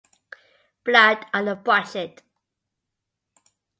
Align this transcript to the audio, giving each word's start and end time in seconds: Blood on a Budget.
Blood 0.83 1.27
on 1.31 1.47
a 1.47 1.55
Budget. 1.55 2.23